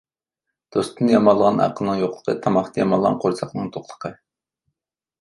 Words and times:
دوستتىن 0.75 1.11
يامانلىغان 1.11 1.61
ئەقىلنىڭ 1.67 2.01
يوقلۇقى، 2.05 2.37
تاماقتىن 2.49 2.85
يامانلىغان 2.85 3.23
قورساقنىڭ 3.27 3.73
توقلۇقى. 3.79 4.17